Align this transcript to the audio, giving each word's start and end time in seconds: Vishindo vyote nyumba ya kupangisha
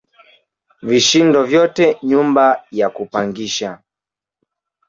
Vishindo 0.87 1.43
vyote 1.43 1.97
nyumba 2.03 2.63
ya 2.71 2.89
kupangisha 2.89 3.79